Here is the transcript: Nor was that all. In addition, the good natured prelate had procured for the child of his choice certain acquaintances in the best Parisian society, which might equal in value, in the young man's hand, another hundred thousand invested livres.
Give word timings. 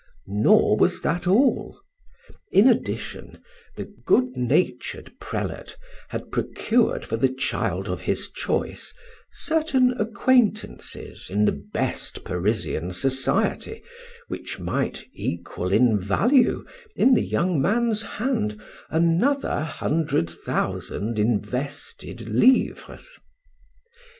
Nor 0.25 0.77
was 0.77 1.03
that 1.03 1.27
all. 1.27 1.79
In 2.51 2.67
addition, 2.67 3.37
the 3.75 3.83
good 3.85 4.35
natured 4.35 5.11
prelate 5.19 5.77
had 6.09 6.31
procured 6.31 7.05
for 7.05 7.17
the 7.17 7.31
child 7.31 7.87
of 7.87 8.01
his 8.01 8.31
choice 8.31 8.95
certain 9.31 9.91
acquaintances 9.99 11.29
in 11.29 11.45
the 11.45 11.51
best 11.71 12.23
Parisian 12.23 12.91
society, 12.93 13.83
which 14.27 14.57
might 14.57 15.03
equal 15.13 15.71
in 15.71 15.99
value, 15.99 16.65
in 16.95 17.13
the 17.13 17.21
young 17.21 17.61
man's 17.61 18.01
hand, 18.01 18.59
another 18.89 19.59
hundred 19.63 20.27
thousand 20.31 21.19
invested 21.19 22.27
livres. 22.27 23.07